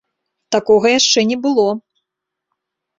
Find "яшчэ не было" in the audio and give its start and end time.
0.99-1.67